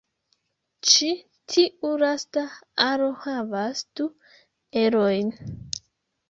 Ĉi 0.91 1.09
tiu 1.55 1.91
lasta 2.03 2.43
aro 2.87 3.11
havas 3.27 3.85
du 4.01 4.09
erojn. 4.85 5.31